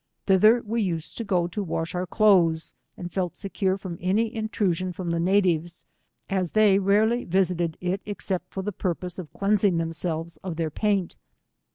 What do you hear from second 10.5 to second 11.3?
their paint.